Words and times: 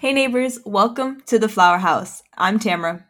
Hey 0.00 0.14
neighbors, 0.14 0.58
welcome 0.64 1.20
to 1.26 1.38
the 1.38 1.46
Flower 1.46 1.76
House. 1.76 2.22
I'm 2.38 2.58
Tamara. 2.58 3.04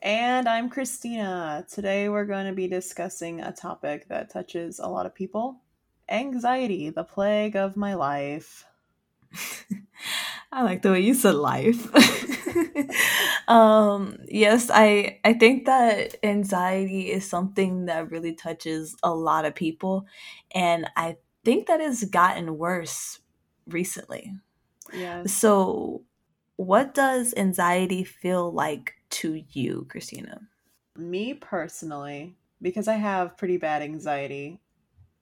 And 0.00 0.48
I'm 0.48 0.70
Christina. 0.70 1.66
Today 1.68 2.08
we're 2.08 2.24
going 2.24 2.46
to 2.46 2.52
be 2.52 2.68
discussing 2.68 3.40
a 3.40 3.50
topic 3.50 4.06
that 4.10 4.30
touches 4.30 4.78
a 4.78 4.86
lot 4.86 5.06
of 5.06 5.14
people 5.16 5.60
anxiety, 6.08 6.90
the 6.90 7.02
plague 7.02 7.56
of 7.56 7.76
my 7.76 7.94
life. 7.94 8.64
I 10.52 10.62
like 10.62 10.82
the 10.82 10.92
way 10.92 11.00
you 11.00 11.14
said 11.14 11.34
life. 11.34 11.90
um, 13.48 14.16
yes, 14.28 14.70
I 14.72 15.18
I 15.24 15.32
think 15.32 15.64
that 15.66 16.14
anxiety 16.22 17.10
is 17.10 17.28
something 17.28 17.86
that 17.86 18.12
really 18.12 18.34
touches 18.34 18.94
a 19.02 19.12
lot 19.12 19.46
of 19.46 19.56
people 19.56 20.06
and 20.54 20.88
I 20.96 21.16
think 21.44 21.66
that 21.66 21.80
has 21.80 22.04
gotten 22.04 22.56
worse 22.56 23.18
recently. 23.66 24.32
Yeah. 24.94 25.24
So, 25.26 26.02
what 26.56 26.94
does 26.94 27.34
anxiety 27.36 28.04
feel 28.04 28.52
like 28.52 28.94
to 29.10 29.42
you, 29.50 29.86
Christina? 29.88 30.42
Me 30.96 31.34
personally, 31.34 32.36
because 32.62 32.88
I 32.88 32.94
have 32.94 33.36
pretty 33.36 33.56
bad 33.56 33.82
anxiety 33.82 34.60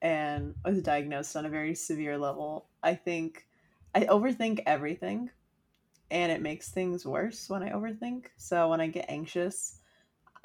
and 0.02 0.54
was 0.64 0.82
diagnosed 0.82 1.36
on 1.36 1.46
a 1.46 1.50
very 1.50 1.74
severe 1.74 2.18
level, 2.18 2.66
I 2.82 2.94
think 2.94 3.46
I 3.94 4.00
overthink 4.00 4.62
everything 4.66 5.30
and 6.10 6.30
it 6.30 6.42
makes 6.42 6.70
things 6.70 7.06
worse 7.06 7.48
when 7.48 7.62
I 7.62 7.70
overthink. 7.70 8.26
So 8.36 8.68
when 8.68 8.80
I 8.80 8.88
get 8.88 9.06
anxious, 9.08 9.78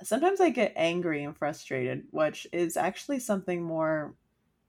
sometimes 0.03 0.39
I 0.39 0.49
get 0.49 0.73
angry 0.75 1.23
and 1.23 1.35
frustrated, 1.35 2.03
which 2.11 2.47
is 2.53 2.77
actually 2.77 3.19
something 3.19 3.61
more 3.61 4.15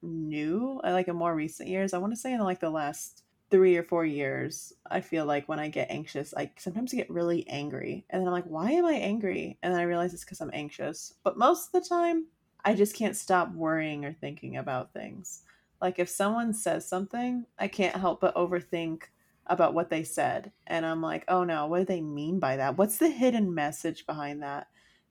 new, 0.02 0.80
uh, 0.84 0.92
like 0.92 1.08
in 1.08 1.16
more 1.16 1.34
recent 1.34 1.68
years. 1.68 1.92
I 1.94 1.98
want 1.98 2.12
to 2.12 2.20
say 2.20 2.32
in 2.32 2.40
like 2.40 2.60
the 2.60 2.70
last 2.70 3.22
three 3.50 3.76
or 3.76 3.82
four 3.82 4.04
years, 4.04 4.72
I 4.90 5.00
feel 5.00 5.24
like 5.24 5.48
when 5.48 5.58
I 5.58 5.68
get 5.68 5.90
anxious, 5.90 6.34
I 6.36 6.50
sometimes 6.58 6.92
get 6.92 7.10
really 7.10 7.48
angry. 7.48 8.04
And 8.10 8.20
then 8.20 8.28
I'm 8.28 8.32
like, 8.32 8.44
why 8.44 8.72
am 8.72 8.84
I 8.84 8.94
angry? 8.94 9.58
And 9.62 9.72
then 9.72 9.80
I 9.80 9.84
realize 9.84 10.12
it's 10.12 10.24
because 10.24 10.40
I'm 10.40 10.50
anxious. 10.52 11.14
But 11.24 11.38
most 11.38 11.68
of 11.68 11.82
the 11.82 11.88
time, 11.88 12.26
I 12.64 12.74
just 12.74 12.94
can't 12.94 13.16
stop 13.16 13.52
worrying 13.54 14.04
or 14.04 14.12
thinking 14.12 14.56
about 14.56 14.92
things. 14.92 15.42
Like 15.80 15.98
if 15.98 16.08
someone 16.08 16.52
says 16.52 16.86
something, 16.86 17.46
I 17.58 17.68
can't 17.68 17.96
help 17.96 18.20
but 18.20 18.34
overthink 18.34 19.04
about 19.46 19.74
what 19.74 19.88
they 19.88 20.02
said. 20.02 20.52
And 20.66 20.84
I'm 20.84 21.00
like, 21.00 21.24
oh 21.28 21.44
no, 21.44 21.66
what 21.66 21.78
do 21.78 21.84
they 21.84 22.00
mean 22.02 22.38
by 22.38 22.56
that? 22.56 22.76
What's 22.76 22.98
the 22.98 23.08
hidden 23.08 23.54
message 23.54 24.04
behind 24.04 24.42
that? 24.42 24.66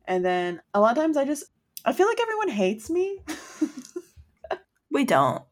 And 0.06 0.24
then 0.24 0.62
a 0.74 0.80
lot 0.80 0.96
of 0.96 1.02
times 1.02 1.18
I 1.18 1.26
just, 1.26 1.46
I 1.86 1.94
feel 1.94 2.08
like 2.08 2.20
everyone 2.20 2.50
hates 2.50 2.90
me. 2.90 3.20
we 4.92 5.06
don't. 5.06 5.44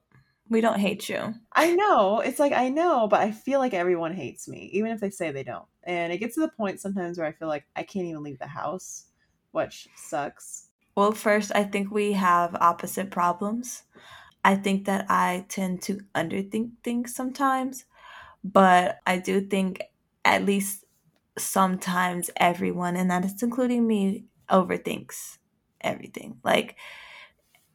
We 0.50 0.62
don't 0.62 0.80
hate 0.80 1.10
you. 1.10 1.34
I 1.54 1.74
know. 1.74 2.20
It's 2.20 2.40
like 2.40 2.52
I 2.54 2.70
know, 2.70 3.08
but 3.08 3.22
I 3.22 3.32
feel 3.32 3.60
like 3.60 3.74
everyone 3.74 4.14
hates 4.14 4.48
me, 4.48 4.70
even 4.74 4.92
if 4.92 5.00
they 5.00 5.10
say 5.10 5.32
they 5.32 5.44
don't. 5.44 5.66
And 5.84 6.14
it 6.14 6.20
gets 6.20 6.36
to 6.36 6.42
the 6.42 6.50
point 6.50 6.80
sometimes 6.80 7.18
where 7.18 7.28
I 7.28 7.32
feel 7.32 7.48
like 7.48 7.66
I 7.76 7.84
can't 7.84 8.06
even 8.06 8.22
leave 8.24 8.38
the 8.40 8.48
house, 8.48 9.06
which 9.52 9.88
sucks. 9.96 10.70
Well, 10.96 11.12
first, 11.12 11.52
I 11.56 11.64
think 11.64 11.92
we 11.92 12.14
have 12.14 12.56
opposite 12.56 13.10
problems. 13.10 13.84
I 14.44 14.56
think 14.56 14.86
that 14.86 15.08
I 15.10 15.46
tend 15.50 15.82
to 15.84 16.02
underthink 16.14 16.72
things 16.84 17.16
sometimes, 17.16 17.86
but 18.44 19.00
I 19.08 19.18
do 19.18 19.42
think 19.42 19.82
at 20.24 20.46
least 20.46 20.86
sometimes 21.38 22.30
everyone, 22.38 22.96
and 22.96 23.10
that 23.10 23.26
is 23.26 23.42
including 23.42 23.88
me, 23.88 24.26
overthinks 24.50 25.40
everything. 25.82 26.40
Like, 26.44 26.76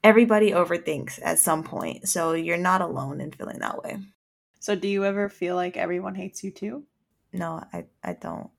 everybody 0.03 0.53
overthinks 0.53 1.19
at 1.23 1.39
some 1.39 1.62
point. 1.62 2.09
So 2.09 2.33
you're 2.33 2.56
not 2.56 2.81
alone 2.81 3.20
in 3.20 3.33
feeling 3.33 3.59
that 3.61 3.83
way. 3.83 3.98
So 4.59 4.75
do 4.75 4.89
you 4.89 5.05
ever 5.05 5.29
feel 5.29 5.57
like 5.57 5.77
everyone 5.77 6.15
hates 6.15 6.45
you 6.45 6.51
too? 6.51 6.84
No, 7.33 7.62
I, 7.73 7.87
I 8.03 8.15
don't. 8.15 8.51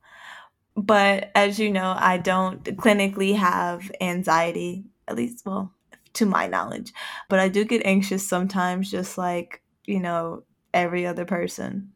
But 0.74 1.30
as 1.34 1.58
you 1.58 1.70
know, 1.70 1.94
I 1.96 2.18
don't 2.18 2.64
clinically 2.64 3.36
have 3.36 3.90
anxiety, 4.00 4.84
at 5.06 5.16
least, 5.16 5.44
well, 5.44 5.72
to 6.14 6.26
my 6.26 6.46
knowledge. 6.46 6.92
But 7.28 7.40
I 7.40 7.48
do 7.48 7.64
get 7.64 7.84
anxious 7.84 8.26
sometimes, 8.26 8.90
just 8.90 9.18
like, 9.18 9.62
you 9.84 10.00
know, 10.00 10.44
every 10.72 11.06
other 11.06 11.24
person. 11.24 11.92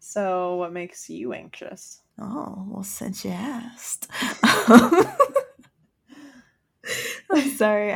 So 0.00 0.56
what 0.56 0.72
makes 0.72 1.08
you 1.08 1.32
anxious? 1.32 2.00
Oh, 2.18 2.64
well, 2.68 2.82
since 2.82 3.24
you 3.24 3.30
asked. 3.30 4.08
I'm 7.30 7.50
sorry. 7.50 7.92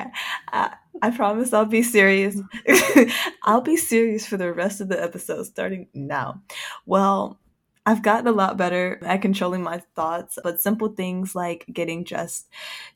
I, 0.52 0.74
I 1.00 1.10
promise 1.10 1.52
I'll 1.52 1.64
be 1.64 1.82
serious. 1.82 2.36
I'll 3.44 3.60
be 3.62 3.76
serious 3.76 4.26
for 4.26 4.36
the 4.36 4.52
rest 4.52 4.80
of 4.80 4.88
the 4.88 5.02
episode 5.02 5.44
starting 5.44 5.88
now. 5.94 6.42
Well, 6.86 7.38
I've 7.84 8.02
gotten 8.02 8.28
a 8.28 8.32
lot 8.32 8.56
better 8.56 9.00
at 9.02 9.22
controlling 9.22 9.62
my 9.62 9.82
thoughts, 9.96 10.38
but 10.44 10.60
simple 10.60 10.88
things 10.88 11.34
like 11.34 11.64
getting 11.72 12.04
dressed 12.04 12.48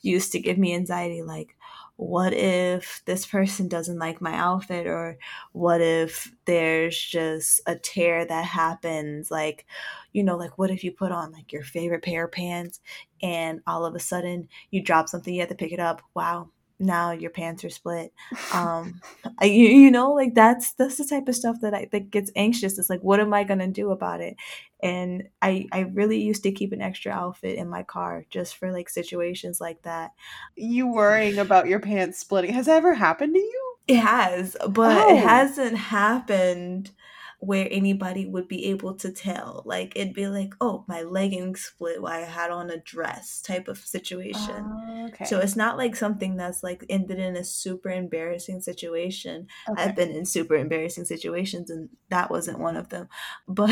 used 0.03 0.31
to 0.33 0.39
give 0.41 0.59
me 0.59 0.75
anxiety 0.75 1.23
like 1.23 1.56
what 1.97 2.33
if 2.35 3.03
this 3.07 3.25
person 3.27 3.69
doesn't 3.69 3.99
like 3.99 4.21
my 4.21 4.35
outfit? 4.35 4.87
Or 4.87 5.19
what 5.53 5.81
if 5.81 6.33
there's 6.45 6.99
just 6.99 7.61
a 7.67 7.77
tear 7.77 8.25
that 8.27 8.45
happens? 8.45 9.31
Like 9.31 9.67
you 10.13 10.23
know 10.23 10.37
like 10.37 10.59
what 10.59 10.71
if 10.71 10.85
you 10.85 10.93
put 10.93 11.13
on 11.13 11.33
like 11.33 11.53
your 11.53 11.63
favorite 11.63 12.03
pair 12.05 12.27
of 12.27 12.33
pants 12.33 12.81
and 13.23 13.61
all 13.67 13.85
of 13.85 13.95
a 13.95 14.01
sudden 14.01 14.49
you 14.71 14.83
drop 14.83 15.09
something 15.09 15.35
you 15.35 15.41
have 15.41 15.49
to 15.51 15.55
pick 15.55 15.73
it 15.73 15.81
up? 15.81 16.03
Wow 16.15 16.51
now 16.79 17.11
your 17.11 17.31
pants 17.31 17.65
are 17.65 17.71
split. 17.71 18.13
Um 18.53 19.01
you, 19.43 19.49
you 19.49 19.91
know 19.91 20.13
like 20.13 20.35
that's 20.35 20.75
that's 20.75 20.97
the 20.97 21.05
type 21.05 21.29
of 21.29 21.37
stuff 21.37 21.57
that 21.63 21.75
i 21.75 21.89
that 21.93 22.11
gets 22.11 22.31
anxious. 22.37 22.79
It's 22.79 22.91
like 22.91 23.03
what 23.03 23.21
am 23.21 23.33
i 23.33 23.45
gonna 23.45 23.69
do 23.69 23.91
about 23.91 24.21
it? 24.21 24.37
And 24.83 25.29
i 25.43 25.67
i 25.73 25.81
really 25.81 26.21
used 26.21 26.43
to 26.45 26.53
keep 26.53 26.73
an 26.73 26.83
extra 26.83 27.13
outfit 27.13 27.59
in 27.59 27.69
my 27.69 27.83
car 27.83 28.25
just 28.31 28.57
for 28.57 28.73
like 28.73 28.89
situations 28.89 29.61
like 29.61 29.83
that. 29.83 30.13
You 30.55 30.89
worrying 30.89 31.39
about 31.39 31.69
your 31.69 31.81
pants 31.81 32.19
splitting 32.19 32.53
has 32.53 32.67
that 32.67 32.77
ever 32.77 32.95
happened 32.95 33.35
to 33.35 33.41
you? 33.41 33.75
It 33.89 33.99
has 33.99 34.57
but 34.69 35.07
oh. 35.07 35.17
it 35.17 35.23
hasn't 35.23 35.77
happened 35.77 36.91
where 37.39 37.69
anybody 37.71 38.27
would 38.27 38.49
be 38.49 38.67
able 38.67 38.95
to 38.95 39.11
tell. 39.11 39.63
Like 39.65 39.93
it'd 39.95 40.15
be 40.15 40.27
like, 40.27 40.55
oh, 40.61 40.85
my 40.89 41.03
leggings 41.03 41.61
split 41.63 42.01
while 42.01 42.13
I 42.13 42.27
had 42.27 42.51
on 42.51 42.71
a 42.71 42.79
dress 42.79 43.43
type 43.43 43.69
of 43.69 43.79
situation. 43.79 44.51
Uh, 44.51 45.09
okay. 45.09 45.25
So 45.27 45.39
it's 45.39 45.57
not 45.57 45.77
like 45.77 45.97
something 45.97 46.37
that's 46.37 46.63
like 46.63 46.85
ended 46.89 47.19
in 47.19 47.37
a 47.37 47.45
super 47.45 47.91
embarrassing 47.91 48.61
situation. 48.61 49.49
Okay. 49.69 49.83
I've 49.83 49.97
been 49.97 50.11
in 50.11 50.25
super 50.25 50.57
embarrassing 50.57 51.05
situations 51.05 51.71
and 51.71 51.91
that 52.09 52.31
wasn't 52.31 52.59
one 52.59 52.77
of 52.77 52.89
them. 52.89 53.09
But 53.49 53.71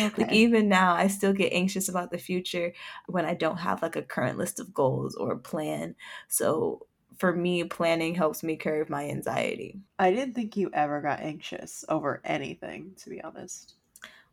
okay. 0.00 0.10
like 0.18 0.32
even 0.32 0.68
now 0.68 0.94
I 0.94 1.06
still 1.06 1.32
get 1.32 1.52
anxious 1.52 1.88
about 1.88 2.10
the 2.10 2.18
future 2.18 2.72
when 3.06 3.24
I 3.24 3.34
don't 3.34 3.58
have 3.58 3.82
like 3.82 3.96
a 3.96 4.02
current 4.02 4.36
list 4.36 4.58
of 4.58 4.74
goals 4.74 5.14
or 5.14 5.32
a 5.32 5.38
plan. 5.38 5.94
So 6.28 6.87
for 7.16 7.32
me, 7.32 7.64
planning 7.64 8.14
helps 8.14 8.42
me 8.42 8.56
curb 8.56 8.88
my 8.88 9.08
anxiety. 9.08 9.80
I 9.98 10.10
didn't 10.12 10.34
think 10.34 10.56
you 10.56 10.70
ever 10.72 11.00
got 11.00 11.20
anxious 11.20 11.84
over 11.88 12.20
anything, 12.24 12.92
to 13.02 13.10
be 13.10 13.22
honest. 13.22 13.74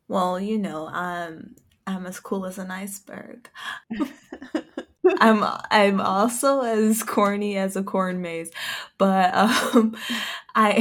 Well, 0.08 0.40
you 0.40 0.58
know, 0.58 0.88
um, 0.88 1.56
I'm 1.88 2.06
as 2.06 2.20
cool 2.20 2.46
as 2.46 2.58
an 2.58 2.72
iceberg. 2.72 3.50
I'm 5.20 5.44
I'm 5.70 6.02
also 6.02 6.62
as 6.62 7.04
corny 7.04 7.58
as 7.58 7.76
a 7.76 7.84
corn 7.84 8.22
maze, 8.22 8.52
but 8.98 9.34
um, 9.36 9.96
I 10.56 10.74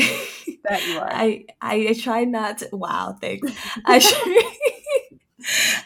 that 0.65 0.87
you 0.87 0.99
are. 0.99 1.09
I 1.11 1.45
I 1.61 1.95
try 2.01 2.25
not 2.25 2.59
to. 2.59 2.69
Wow, 2.73 3.17
thanks. 3.21 3.53
I 3.85 3.99
try, 4.01 4.55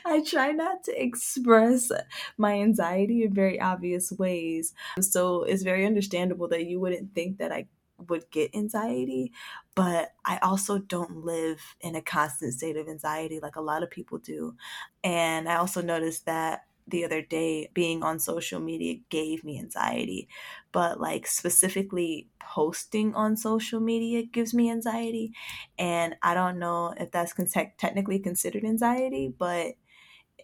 I 0.08 0.22
try 0.22 0.52
not 0.52 0.84
to 0.84 1.02
express 1.02 1.90
my 2.36 2.54
anxiety 2.60 3.22
in 3.24 3.34
very 3.34 3.60
obvious 3.60 4.12
ways. 4.12 4.74
So 5.00 5.42
it's 5.44 5.62
very 5.62 5.84
understandable 5.86 6.48
that 6.48 6.66
you 6.66 6.80
wouldn't 6.80 7.14
think 7.14 7.38
that 7.38 7.52
I 7.52 7.68
would 8.08 8.30
get 8.30 8.54
anxiety, 8.54 9.32
but 9.74 10.14
I 10.24 10.38
also 10.38 10.78
don't 10.78 11.24
live 11.24 11.76
in 11.80 11.94
a 11.96 12.02
constant 12.02 12.54
state 12.54 12.76
of 12.76 12.88
anxiety 12.88 13.40
like 13.40 13.56
a 13.56 13.60
lot 13.60 13.82
of 13.82 13.90
people 13.90 14.18
do. 14.18 14.56
And 15.02 15.48
I 15.48 15.56
also 15.56 15.82
noticed 15.82 16.24
that 16.26 16.64
the 16.86 17.04
other 17.04 17.20
day 17.20 17.70
being 17.74 18.02
on 18.02 18.18
social 18.18 18.60
media 18.60 18.94
gave 19.10 19.44
me 19.44 19.58
anxiety 19.58 20.26
but 20.72 20.98
like 20.98 21.26
specifically 21.26 22.30
posting 22.40 23.14
on 23.14 23.36
social 23.36 23.78
media 23.78 24.22
gives 24.22 24.54
me 24.54 24.70
anxiety 24.70 25.34
and 25.78 26.16
i 26.22 26.32
don't 26.32 26.58
know 26.58 26.94
if 26.98 27.10
that's 27.10 27.34
con- 27.34 27.46
technically 27.76 28.18
considered 28.18 28.64
anxiety 28.64 29.28
but 29.28 29.74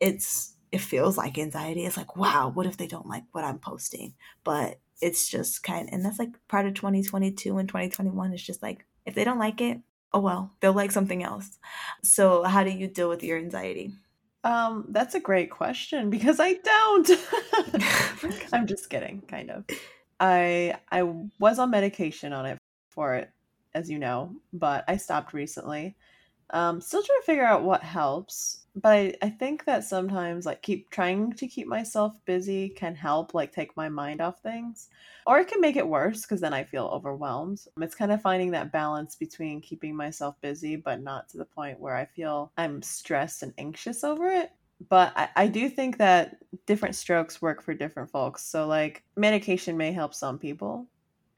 it's 0.01 0.55
it 0.73 0.81
feels 0.81 1.17
like 1.17 1.39
anxiety 1.39 1.85
it's 1.85 1.97
like 1.97 2.17
wow 2.17 2.51
what 2.53 2.67
if 2.67 2.77
they 2.77 2.87
don't 2.87 3.07
like 3.07 3.25
what 3.33 3.45
i'm 3.45 3.59
posting 3.59 4.15
but 4.43 4.79
it's 5.01 5.29
just 5.29 5.63
kind 5.63 5.89
of, 5.89 5.95
and 5.95 6.05
that's 6.05 6.19
like 6.19 6.31
part 6.49 6.67
of 6.67 6.75
2022 6.75 7.59
and 7.59 7.69
2021 7.69 8.33
it's 8.33 8.43
just 8.43 8.63
like 8.63 8.85
if 9.07 9.15
they 9.15 9.25
don't 9.25 9.39
like 9.39 9.61
it 9.61 9.79
oh 10.13 10.21
well 10.21 10.53
they'll 10.61 10.73
like 10.73 10.93
something 10.93 11.23
else 11.23 11.59
so 12.03 12.43
how 12.43 12.65
do 12.65 12.71
you 12.71 12.87
deal 12.87 13.09
with 13.09 13.23
your 13.23 13.39
anxiety 13.39 13.93
um, 14.45 14.85
that's 14.91 15.15
a 15.15 15.21
great 15.21 15.51
question 15.51 16.11
because 16.11 16.39
I 16.39 16.53
don't. 16.53 17.11
I'm 18.53 18.67
just 18.67 18.91
kidding, 18.91 19.23
kind 19.23 19.51
of. 19.51 19.65
I 20.21 20.77
I 20.93 21.03
was 21.41 21.59
on 21.59 21.71
medication 21.71 22.35
on 22.35 22.45
it 22.47 22.59
for 22.91 23.15
it, 23.17 23.31
as 23.75 23.91
you 23.91 23.99
know, 23.99 24.37
but 24.53 24.85
I 24.87 24.99
stopped 24.99 25.33
recently. 25.33 25.97
Um, 26.51 26.83
still 26.83 27.03
trying 27.03 27.21
to 27.21 27.27
figure 27.27 27.45
out 27.45 27.65
what 27.65 27.83
helps. 27.83 28.64
But 28.77 28.93
I, 28.93 29.15
I 29.23 29.31
think 29.31 29.65
that 29.67 29.85
sometimes 29.85 30.47
like 30.47 30.63
keep 30.63 30.91
trying 30.91 31.33
to 31.35 31.47
keep 31.47 31.67
myself 31.67 32.19
busy 32.25 32.69
can 32.71 32.95
help 32.95 33.33
like 33.33 33.53
take 33.53 33.77
my 33.77 33.89
mind 33.89 34.21
off 34.21 34.41
things. 34.41 34.89
Or 35.27 35.39
it 35.39 35.49
can 35.49 35.61
make 35.61 35.77
it 35.77 35.87
worse 35.89 36.23
because 36.23 36.41
then 36.41 36.53
i 36.53 36.65
feel 36.65 36.87
overwhelmed. 36.87 37.61
It's 37.81 37.95
kind 37.95 38.13
of 38.13 38.21
finding 38.21 38.51
that 38.51 38.73
balance 38.73 39.15
between 39.17 39.61
keeping 39.61 39.95
myself 39.95 40.35
busy 40.41 40.77
but 40.77 41.03
not 41.03 41.29
to 41.31 41.39
the 41.39 41.45
point 41.45 41.79
where 41.81 41.97
i 41.97 42.05
feel 42.05 42.53
i'm 42.57 42.83
stressed 42.83 43.43
and 43.43 43.55
anxious 43.59 44.03
over 44.03 44.29
it. 44.29 44.51
But 44.89 45.13
I, 45.17 45.29
I 45.37 45.47
do 45.47 45.69
think 45.69 45.99
that 45.99 46.37
different 46.67 46.97
strokes 46.97 47.41
work 47.41 47.63
for 47.63 47.75
different 47.75 48.11
folks. 48.11 48.45
So 48.45 48.67
like 48.67 49.05
medication 49.17 49.77
may 49.77 49.93
help 49.93 50.15
some 50.15 50.39
people 50.39 50.89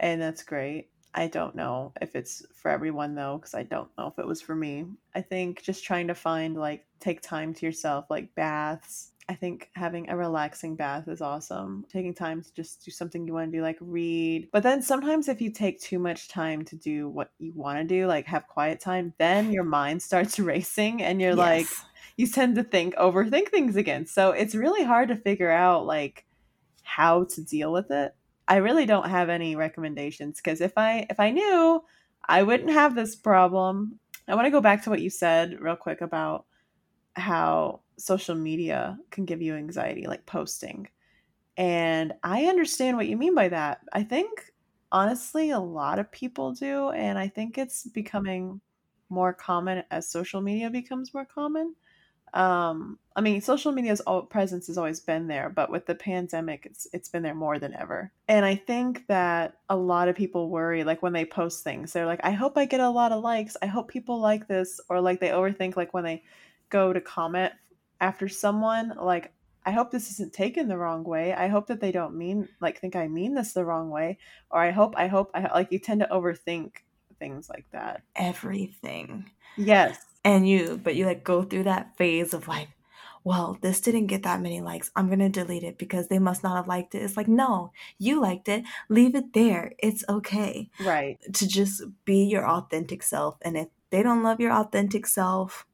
and 0.00 0.21
that's 0.21 0.43
great 0.43 0.89
I 1.17 1.29
don't 1.29 1.55
know 1.55 1.93
if 2.03 2.15
it's 2.15 2.45
for 2.55 2.71
everyone 2.71 3.15
though, 3.15 3.39
because 3.39 3.55
I 3.55 3.63
don't 3.63 3.89
know 3.97 4.07
if 4.09 4.19
it 4.19 4.27
was 4.27 4.43
for 4.43 4.55
me. 4.55 4.85
I 5.15 5.23
think 5.23 5.63
just 5.63 5.83
trying 5.83 6.09
to 6.09 6.15
find 6.15 6.55
like 6.55 6.85
take 7.01 7.23
time 7.23 7.55
to 7.55 7.65
yourself, 7.65 8.05
like 8.11 8.35
baths. 8.35 9.13
I 9.29 9.35
think 9.35 9.71
having 9.75 10.11
a 10.11 10.17
relaxing 10.17 10.77
bath 10.77 11.09
is 11.09 11.23
awesome. 11.23 11.87
Taking 11.91 12.15
time 12.15 12.43
to 12.43 12.55
just 12.55 12.85
do 12.85 12.91
something 12.91 13.27
you 13.27 13.33
want 13.33 13.51
to 13.51 13.57
do, 13.57 13.63
like 13.63 13.79
read. 13.81 14.49
But 14.53 14.63
then 14.63 14.83
sometimes 14.83 15.29
if 15.29 15.41
you 15.41 15.51
take 15.51 15.81
too 15.81 15.99
much 15.99 16.29
time 16.29 16.65
to 16.67 16.77
do 16.77 17.09
what 17.09 17.31
you 17.39 17.53
want 17.55 17.79
to 17.79 17.85
do, 17.85 18.07
like 18.07 18.27
have 18.27 18.47
quiet 18.47 18.79
time, 18.79 19.15
then 19.19 19.53
your 19.53 19.65
mind 19.65 20.03
starts 20.03 20.39
racing 20.39 21.03
and 21.03 21.21
you're 21.21 21.31
yes. 21.31 21.39
like, 21.39 21.67
you 22.19 22.27
tend 22.27 22.57
to 22.57 22.63
think, 22.63 22.95
overthink 22.97 23.49
things 23.49 23.75
again. 23.75 24.07
So 24.07 24.33
it's 24.33 24.55
really 24.55 24.85
hard 24.85 25.09
to 25.09 25.17
figure 25.17 25.51
out 25.51 25.87
like 25.87 26.27
how 26.83 27.25
to 27.25 27.43
deal 27.43 27.73
with 27.73 27.91
it. 27.91 28.15
I 28.48 28.56
really 28.56 28.87
don't 28.87 29.08
have 29.08 29.28
any 29.28 29.56
recommendations 29.56 30.38
because 30.38 30.60
if 30.60 30.72
I 30.76 31.06
if 31.10 31.19
I 31.19 31.31
knew, 31.31 31.82
I 32.28 32.43
wouldn't 32.43 32.70
have 32.70 32.94
this 32.94 33.16
problem. 33.16 33.98
I 34.28 34.34
want 34.34 34.46
to 34.46 34.50
go 34.50 34.60
back 34.60 34.82
to 34.84 34.90
what 34.90 35.02
you 35.02 35.10
said 35.10 35.60
real 35.60 35.76
quick 35.76 36.00
about 36.00 36.46
how 37.14 37.81
social 37.98 38.34
media 38.34 38.98
can 39.10 39.25
give 39.25 39.40
you 39.40 39.54
anxiety, 39.54 40.06
like 40.06 40.26
posting. 40.26 40.88
And 41.56 42.12
I 42.22 42.44
understand 42.46 42.96
what 42.96 43.06
you 43.06 43.16
mean 43.16 43.34
by 43.34 43.48
that. 43.48 43.81
I 43.93 44.02
think 44.02 44.52
honestly 44.93 45.50
a 45.50 45.58
lot 45.58 45.98
of 45.98 46.10
people 46.12 46.52
do 46.52 46.90
and 46.90 47.19
I 47.19 47.28
think 47.28 47.58
it's 47.58 47.88
becoming 47.88 48.60
more 49.08 49.32
common 49.32 49.82
as 49.90 50.08
social 50.08 50.40
media 50.40 50.70
becomes 50.70 51.14
more 51.14 51.25
common 51.25 51.75
um 52.34 52.99
i 53.14 53.20
mean 53.20 53.40
social 53.40 53.73
media's 53.73 54.00
all, 54.00 54.23
presence 54.23 54.67
has 54.67 54.76
always 54.76 55.00
been 55.00 55.26
there 55.26 55.49
but 55.49 55.70
with 55.70 55.87
the 55.87 55.94
pandemic 55.94 56.67
it's 56.67 56.87
it's 56.93 57.08
been 57.08 57.23
there 57.23 57.34
more 57.34 57.58
than 57.58 57.75
ever. 57.75 58.11
And 58.28 58.44
i 58.44 58.55
think 58.55 59.06
that 59.06 59.58
a 59.69 59.76
lot 59.76 60.08
of 60.08 60.17
people 60.17 60.50
worry 60.50 60.84
like 60.84 61.02
when 61.02 61.12
they 61.12 61.25
post 61.25 61.64
things. 61.64 61.93
They're 61.93 62.06
like 62.06 62.20
i 62.25 62.31
hope 62.31 62.58
i 62.58 62.64
get 62.64 62.81
a 62.81 62.90
lot 62.90 63.12
of 63.12 63.23
likes. 63.23 63.56
I 63.62 63.67
hope 63.67 63.88
people 63.88 64.20
like 64.20 64.49
this. 64.49 64.81
Or 64.88 65.00
like 65.00 65.20
they 65.20 65.28
overthink 65.28 65.76
like 65.76 65.94
when 65.94 66.05
they 66.05 66.23
go 66.69 66.93
to 66.93 67.00
comment 67.00 67.52
after 68.00 68.29
someone 68.29 68.93
like 69.00 69.32
i 69.64 69.70
hope 69.70 69.90
this 69.90 70.11
isn't 70.11 70.32
taken 70.32 70.69
the 70.69 70.76
wrong 70.76 71.05
way. 71.05 71.32
I 71.32 71.49
hope 71.49 71.69
that 71.69 71.81
they 71.81 71.93
don't 71.93 72.17
mean 72.17 72.49
like 72.61 72.81
think 72.81 72.96
i 72.96 73.08
mean 73.08 73.34
this 73.34 73.52
the 73.52 73.64
wrong 73.64 73.88
way. 73.88 74.19
Or 74.50 74.61
i 74.61 74.72
hope 74.72 74.94
i 74.96 75.06
hope 75.06 75.31
i 75.32 75.43
like 75.55 75.70
you 75.70 75.79
tend 75.79 76.00
to 76.00 76.08
overthink 76.08 76.72
things 77.19 77.49
like 77.49 77.67
that. 77.72 78.02
Everything. 78.17 79.31
Yes 79.56 80.05
and 80.26 80.49
you 80.49 80.78
but 80.82 80.96
you 80.96 81.06
like 81.06 81.23
go 81.23 81.43
through 81.43 81.62
that 81.62 81.96
phase 81.96 82.34
of 82.34 82.49
like 82.49 82.69
well 83.23 83.56
this 83.62 83.81
didn't 83.81 84.08
get 84.08 84.25
that 84.25 84.43
many 84.43 84.61
likes. 84.61 84.90
I'm 84.96 85.08
gonna 85.08 85.28
delete 85.28 85.62
it 85.62 85.78
because 85.78 86.08
they 86.08 86.19
must 86.19 86.43
not 86.43 86.56
have 86.56 86.69
liked 86.69 86.94
it. 86.94 87.02
It's 87.02 87.17
like 87.17 87.28
no 87.28 87.73
you 87.99 88.20
liked 88.20 88.49
it. 88.49 88.64
Leave 88.88 89.14
it 89.14 89.32
there. 89.32 89.73
It's 89.78 90.05
okay. 90.08 90.69
Right. 90.84 91.19
To 91.32 91.49
just 91.49 91.82
be 92.05 92.25
your 92.25 92.46
authentic 92.46 93.02
self 93.02 93.37
and 93.43 93.56
if 93.56 93.69
they 93.90 94.02
don't 94.02 94.25
love 94.25 94.40
your 94.40 94.52
authentic 94.52 95.06
self 95.06 95.64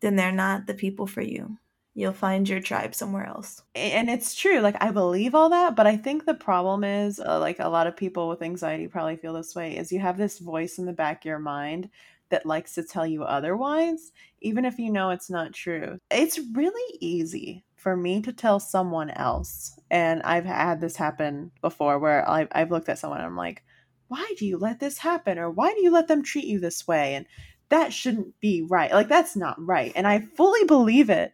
then 0.00 0.16
they're 0.16 0.32
not 0.32 0.66
the 0.66 0.74
people 0.74 1.06
for 1.06 1.22
you. 1.22 1.58
You'll 1.94 2.12
find 2.12 2.48
your 2.48 2.60
tribe 2.60 2.94
somewhere 2.94 3.26
else. 3.26 3.62
And 3.74 4.08
it's 4.08 4.34
true. 4.34 4.60
Like 4.60 4.76
I 4.80 4.92
believe 4.92 5.34
all 5.34 5.50
that, 5.50 5.76
but 5.76 5.86
I 5.86 5.96
think 5.96 6.24
the 6.24 6.34
problem 6.34 6.84
is 6.84 7.20
uh, 7.20 7.38
like 7.38 7.58
a 7.58 7.68
lot 7.68 7.86
of 7.86 7.96
people 7.96 8.28
with 8.28 8.42
anxiety 8.42 8.86
probably 8.86 9.16
feel 9.16 9.34
this 9.34 9.54
way 9.54 9.76
is 9.76 9.92
you 9.92 10.00
have 10.00 10.16
this 10.16 10.38
voice 10.38 10.78
in 10.78 10.86
the 10.86 10.92
back 10.92 11.22
of 11.22 11.26
your 11.26 11.38
mind 11.38 11.90
that 12.32 12.44
likes 12.44 12.74
to 12.74 12.82
tell 12.82 13.06
you 13.06 13.22
otherwise, 13.22 14.10
even 14.40 14.64
if 14.64 14.78
you 14.78 14.90
know 14.90 15.10
it's 15.10 15.30
not 15.30 15.52
true. 15.52 15.98
It's 16.10 16.40
really 16.52 16.98
easy 17.00 17.64
for 17.76 17.96
me 17.96 18.20
to 18.22 18.32
tell 18.32 18.58
someone 18.58 19.10
else. 19.10 19.78
And 19.90 20.22
I've 20.22 20.44
had 20.44 20.80
this 20.80 20.96
happen 20.96 21.52
before 21.60 21.98
where 21.98 22.28
I've, 22.28 22.48
I've 22.52 22.70
looked 22.70 22.88
at 22.88 22.98
someone 22.98 23.20
and 23.20 23.26
I'm 23.26 23.36
like, 23.36 23.62
why 24.08 24.34
do 24.38 24.46
you 24.46 24.58
let 24.58 24.80
this 24.80 24.98
happen? 24.98 25.38
Or 25.38 25.50
why 25.50 25.72
do 25.72 25.82
you 25.82 25.90
let 25.90 26.08
them 26.08 26.22
treat 26.22 26.44
you 26.44 26.60
this 26.60 26.86
way? 26.86 27.14
And 27.14 27.26
that 27.70 27.92
shouldn't 27.92 28.38
be 28.40 28.66
right. 28.68 28.92
Like, 28.92 29.08
that's 29.08 29.36
not 29.36 29.56
right. 29.64 29.92
And 29.94 30.06
I 30.06 30.20
fully 30.36 30.64
believe 30.64 31.08
it. 31.08 31.32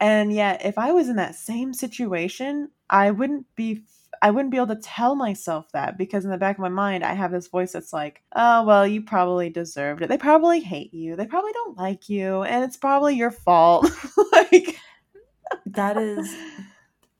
And 0.00 0.32
yet, 0.32 0.64
if 0.64 0.76
I 0.76 0.92
was 0.92 1.08
in 1.08 1.16
that 1.16 1.36
same 1.36 1.72
situation, 1.72 2.70
I 2.90 3.10
wouldn't 3.10 3.46
be 3.56 3.84
I 4.22 4.30
wouldn't 4.30 4.50
be 4.50 4.56
able 4.56 4.74
to 4.74 4.82
tell 4.82 5.14
myself 5.14 5.70
that 5.72 5.98
because 5.98 6.24
in 6.24 6.30
the 6.30 6.38
back 6.38 6.56
of 6.56 6.62
my 6.62 6.68
mind, 6.68 7.04
I 7.04 7.14
have 7.14 7.32
this 7.32 7.48
voice 7.48 7.72
that's 7.72 7.92
like, 7.92 8.22
oh, 8.34 8.64
well, 8.64 8.86
you 8.86 9.02
probably 9.02 9.50
deserved 9.50 10.02
it. 10.02 10.08
They 10.08 10.18
probably 10.18 10.60
hate 10.60 10.94
you. 10.94 11.16
They 11.16 11.26
probably 11.26 11.52
don't 11.52 11.76
like 11.78 12.08
you. 12.08 12.42
And 12.42 12.64
it's 12.64 12.76
probably 12.76 13.14
your 13.14 13.30
fault. 13.30 13.90
like, 14.32 14.78
that 15.66 15.96
is, 15.96 16.34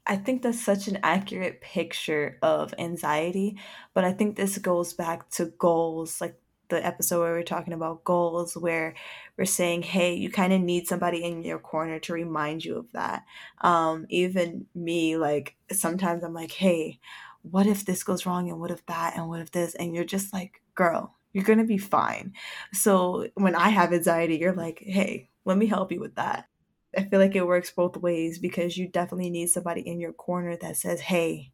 I 0.06 0.16
think 0.16 0.42
that's 0.42 0.62
such 0.62 0.88
an 0.88 0.98
accurate 1.02 1.60
picture 1.60 2.38
of 2.42 2.74
anxiety. 2.78 3.58
But 3.94 4.04
I 4.04 4.12
think 4.12 4.36
this 4.36 4.58
goes 4.58 4.92
back 4.92 5.28
to 5.30 5.46
goals, 5.58 6.20
like 6.20 6.40
the 6.68 6.84
episode 6.84 7.20
where 7.20 7.32
we're 7.32 7.42
talking 7.42 7.72
about 7.72 8.04
goals 8.04 8.56
where 8.56 8.94
we're 9.36 9.44
saying 9.44 9.82
hey 9.82 10.14
you 10.14 10.30
kind 10.30 10.52
of 10.52 10.60
need 10.60 10.86
somebody 10.86 11.22
in 11.24 11.42
your 11.42 11.58
corner 11.58 11.98
to 11.98 12.12
remind 12.12 12.64
you 12.64 12.76
of 12.76 12.90
that. 12.92 13.24
Um 13.60 14.06
even 14.08 14.66
me 14.74 15.16
like 15.16 15.56
sometimes 15.72 16.22
i'm 16.24 16.34
like 16.34 16.52
hey 16.52 16.98
what 17.42 17.66
if 17.66 17.84
this 17.84 18.02
goes 18.02 18.26
wrong 18.26 18.50
and 18.50 18.58
what 18.60 18.70
if 18.72 18.84
that 18.86 19.16
and 19.16 19.28
what 19.28 19.40
if 19.40 19.52
this? 19.52 19.74
And 19.74 19.94
you're 19.94 20.04
just 20.04 20.32
like 20.32 20.62
girl 20.74 21.14
you're 21.32 21.44
gonna 21.44 21.64
be 21.64 21.78
fine. 21.78 22.32
So 22.72 23.28
when 23.34 23.54
i 23.54 23.68
have 23.68 23.92
anxiety 23.92 24.36
you're 24.36 24.54
like 24.54 24.80
hey 24.80 25.28
let 25.44 25.58
me 25.58 25.66
help 25.66 25.92
you 25.92 26.00
with 26.00 26.16
that. 26.16 26.48
I 26.96 27.04
feel 27.04 27.20
like 27.20 27.36
it 27.36 27.46
works 27.46 27.70
both 27.70 27.96
ways 27.96 28.38
because 28.38 28.76
you 28.76 28.88
definitely 28.88 29.30
need 29.30 29.48
somebody 29.48 29.82
in 29.82 30.00
your 30.00 30.12
corner 30.12 30.56
that 30.56 30.76
says 30.76 31.00
hey 31.00 31.52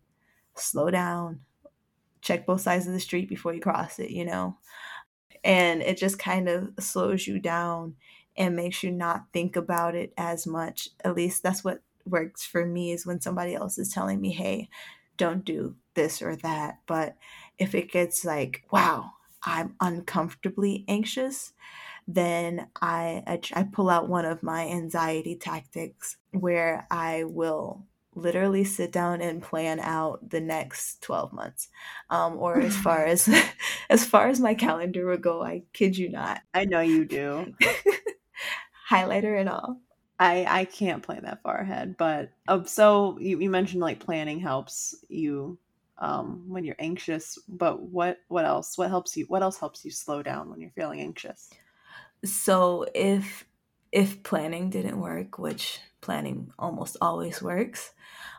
slow 0.54 0.90
down. 0.90 1.40
Check 2.20 2.46
both 2.46 2.60
sides 2.60 2.86
of 2.86 2.92
the 2.92 3.00
street 3.00 3.28
before 3.28 3.52
you 3.52 3.60
cross 3.60 3.98
it 3.98 4.10
you 4.10 4.24
know 4.24 4.56
and 5.44 5.82
it 5.82 5.96
just 5.96 6.18
kind 6.18 6.48
of 6.48 6.70
slows 6.78 7.26
you 7.26 7.38
down 7.38 7.96
and 8.36 8.56
makes 8.56 8.82
you 8.82 8.90
not 8.90 9.26
think 9.32 9.56
about 9.56 9.94
it 9.94 10.12
as 10.16 10.46
much. 10.46 10.88
At 11.04 11.14
least 11.16 11.42
that's 11.42 11.62
what 11.62 11.82
works 12.06 12.44
for 12.44 12.66
me 12.66 12.92
is 12.92 13.06
when 13.06 13.20
somebody 13.20 13.54
else 13.54 13.78
is 13.78 13.92
telling 13.92 14.20
me 14.20 14.32
hey 14.32 14.68
don't 15.16 15.44
do 15.44 15.76
this 15.94 16.20
or 16.22 16.34
that. 16.36 16.78
But 16.86 17.16
if 17.58 17.74
it 17.74 17.90
gets 17.90 18.24
like 18.24 18.64
wow 18.70 19.12
i'm 19.44 19.74
uncomfortably 19.80 20.84
anxious 20.88 21.52
then 22.08 22.66
I, 22.80 23.22
I, 23.28 23.40
I 23.60 23.62
pull 23.62 23.88
out 23.88 24.08
one 24.08 24.24
of 24.24 24.42
my 24.42 24.66
anxiety 24.66 25.36
tactics 25.36 26.16
where 26.32 26.86
i 26.90 27.24
will 27.24 27.84
literally 28.14 28.64
sit 28.64 28.92
down 28.92 29.22
and 29.22 29.40
plan 29.42 29.80
out 29.80 30.28
the 30.28 30.40
next 30.40 31.00
12 31.02 31.32
months 31.32 31.68
um, 32.10 32.36
or 32.36 32.60
as 32.60 32.76
far 32.76 33.04
as 33.06 33.28
as 34.02 34.06
far 34.06 34.28
as 34.28 34.40
my 34.40 34.54
calendar 34.54 35.06
would 35.06 35.20
go 35.22 35.42
i 35.42 35.62
kid 35.74 35.96
you 35.96 36.08
not. 36.08 36.40
I 36.54 36.64
know 36.64 36.80
you 36.80 37.04
do. 37.04 37.54
Highlighter 38.90 39.38
and 39.38 39.48
all. 39.48 39.80
I 40.18 40.46
i 40.48 40.64
can't 40.64 41.02
plan 41.02 41.22
that 41.24 41.42
far 41.42 41.58
ahead 41.58 41.96
but 41.98 42.30
uh, 42.48 42.64
so 42.64 43.18
you, 43.20 43.38
you 43.40 43.50
mentioned 43.50 43.82
like 43.82 44.00
planning 44.00 44.40
helps 44.40 44.94
you 45.08 45.58
um, 45.98 46.44
when 46.48 46.64
you're 46.64 46.76
anxious 46.78 47.38
but 47.48 47.82
what 47.82 48.18
what 48.28 48.44
else 48.44 48.78
what 48.78 48.88
helps 48.88 49.16
you 49.16 49.26
what 49.26 49.42
else 49.42 49.58
helps 49.58 49.84
you 49.84 49.90
slow 49.90 50.22
down 50.22 50.48
when 50.48 50.60
you're 50.60 50.70
feeling 50.70 51.00
anxious? 51.00 51.50
So 52.24 52.86
if 52.94 53.44
if 53.92 54.22
planning 54.22 54.70
didn't 54.70 55.00
work 55.00 55.38
which 55.38 55.80
planning 56.00 56.50
almost 56.58 56.96
always 57.00 57.42
works 57.42 57.92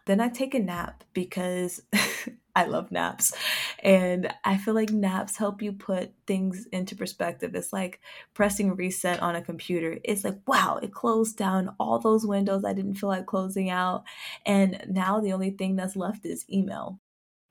then 0.05 0.19
I 0.19 0.29
take 0.29 0.55
a 0.55 0.59
nap 0.59 1.03
because 1.13 1.81
I 2.55 2.65
love 2.65 2.91
naps. 2.91 3.33
And 3.79 4.31
I 4.43 4.57
feel 4.57 4.73
like 4.75 4.91
naps 4.91 5.37
help 5.37 5.61
you 5.61 5.73
put 5.73 6.13
things 6.27 6.67
into 6.71 6.95
perspective. 6.95 7.55
It's 7.55 7.73
like 7.73 7.99
pressing 8.33 8.75
reset 8.75 9.19
on 9.21 9.35
a 9.35 9.41
computer. 9.41 9.97
It's 10.03 10.23
like, 10.23 10.39
wow, 10.47 10.79
it 10.81 10.93
closed 10.93 11.37
down 11.37 11.75
all 11.79 11.99
those 11.99 12.25
windows 12.25 12.63
I 12.63 12.73
didn't 12.73 12.95
feel 12.95 13.09
like 13.09 13.25
closing 13.25 13.69
out. 13.69 14.03
And 14.45 14.83
now 14.87 15.19
the 15.19 15.33
only 15.33 15.51
thing 15.51 15.75
that's 15.75 15.95
left 15.95 16.25
is 16.25 16.45
email. 16.49 16.99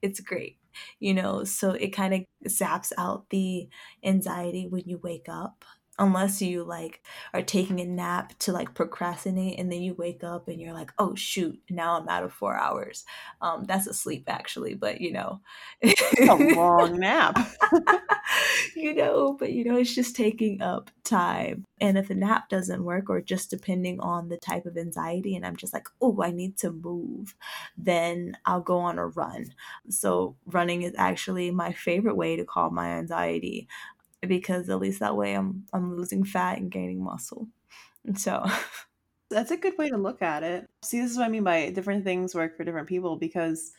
It's 0.02 0.20
great, 0.20 0.58
you 1.00 1.14
know, 1.14 1.44
so 1.44 1.72
it 1.72 1.90
kind 1.90 2.14
of 2.14 2.22
zaps 2.50 2.92
out 2.98 3.30
the 3.30 3.68
anxiety 4.04 4.66
when 4.68 4.82
you 4.86 4.98
wake 4.98 5.26
up 5.28 5.64
unless 5.98 6.40
you 6.40 6.64
like 6.64 7.02
are 7.34 7.42
taking 7.42 7.80
a 7.80 7.84
nap 7.84 8.32
to 8.38 8.52
like 8.52 8.74
procrastinate 8.74 9.58
and 9.58 9.70
then 9.70 9.82
you 9.82 9.94
wake 9.94 10.24
up 10.24 10.48
and 10.48 10.60
you're 10.60 10.72
like 10.72 10.90
oh 10.98 11.14
shoot 11.14 11.60
now 11.68 11.98
i'm 11.98 12.08
out 12.08 12.24
of 12.24 12.32
four 12.32 12.56
hours. 12.56 13.04
Um 13.40 13.64
that's 13.64 13.86
a 13.86 13.94
sleep 13.94 14.24
actually 14.28 14.74
but 14.74 15.00
you 15.00 15.12
know. 15.12 15.40
It's 15.80 16.00
a 16.20 16.34
long 16.56 16.98
nap. 16.98 17.38
You 18.74 18.94
know 18.94 19.36
but 19.38 19.52
you 19.52 19.64
know 19.64 19.76
it's 19.76 19.94
just 19.94 20.16
taking 20.16 20.62
up 20.62 20.90
time. 21.04 21.64
And 21.80 21.98
if 21.98 22.10
a 22.10 22.14
nap 22.14 22.48
doesn't 22.48 22.84
work 22.84 23.10
or 23.10 23.20
just 23.20 23.50
depending 23.50 24.00
on 24.00 24.28
the 24.28 24.38
type 24.38 24.66
of 24.66 24.78
anxiety 24.78 25.36
and 25.36 25.44
i'm 25.44 25.56
just 25.56 25.72
like 25.72 25.88
oh 26.00 26.22
i 26.22 26.30
need 26.30 26.56
to 26.58 26.70
move 26.70 27.34
then 27.76 28.36
i'll 28.46 28.60
go 28.60 28.78
on 28.78 28.98
a 28.98 29.06
run. 29.06 29.46
So 29.90 30.36
running 30.46 30.82
is 30.82 30.94
actually 30.96 31.50
my 31.50 31.72
favorite 31.72 32.16
way 32.16 32.36
to 32.36 32.44
calm 32.44 32.74
my 32.74 32.88
anxiety 32.90 33.68
because 34.26 34.68
at 34.68 34.78
least 34.78 35.00
that 35.00 35.16
way 35.16 35.34
I'm 35.34 35.64
I'm 35.72 35.96
losing 35.96 36.24
fat 36.24 36.58
and 36.58 36.70
gaining 36.70 37.02
muscle. 37.02 37.48
And 38.04 38.18
so 38.18 38.44
that's 39.30 39.50
a 39.50 39.56
good 39.56 39.76
way 39.78 39.90
to 39.90 39.96
look 39.96 40.22
at 40.22 40.42
it. 40.42 40.68
See, 40.82 41.00
this 41.00 41.10
is 41.10 41.16
what 41.16 41.26
I 41.26 41.28
mean 41.28 41.44
by 41.44 41.70
different 41.70 42.04
things 42.04 42.34
work 42.34 42.56
for 42.56 42.64
different 42.64 42.88
people 42.88 43.16
because 43.16 43.72